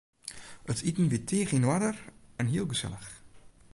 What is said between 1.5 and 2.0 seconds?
yn oarder